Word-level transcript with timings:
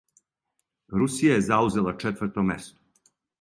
Русија 1.01 1.35
је 1.35 1.43
заузела 1.49 1.93
четврто 2.05 2.47
место. 2.49 3.13